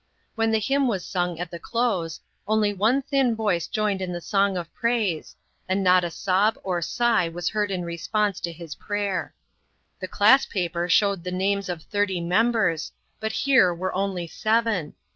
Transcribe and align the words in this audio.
When 0.33 0.49
the 0.49 0.57
hymn 0.57 0.87
was 0.87 1.05
sung 1.05 1.37
at 1.39 1.51
the 1.51 1.59
close, 1.59 2.21
only 2.47 2.73
one 2.73 3.03
thin 3.03 3.35
voice 3.35 3.67
joined 3.67 4.01
in 4.01 4.11
the 4.11 4.19
song 4.19 4.57
of 4.57 4.73
praise, 4.73 5.35
and 5.69 5.83
not 5.83 6.03
a 6.03 6.09
sob 6.09 6.57
or 6.63 6.81
sigh 6.81 7.29
was 7.29 7.49
heard 7.49 7.69
in 7.69 7.85
response 7.85 8.39
to 8.39 8.51
his 8.51 8.73
prayer. 8.73 9.35
The 9.99 10.07
class 10.07 10.47
paper 10.47 10.89
showed 10.89 11.23
the 11.23 11.31
names 11.31 11.69
of 11.69 11.83
thirty 11.83 12.19
members, 12.19 12.91
but 13.19 13.31
here 13.31 13.75
were 13.75 13.93
only 13.93 14.25
seven! 14.25 14.95